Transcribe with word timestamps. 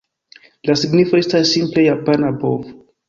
La 0.69 0.75
signifo 0.83 1.19
estas, 1.19 1.51
simple, 1.57 1.85
"japana 1.89 2.33
bovo". 2.45 2.75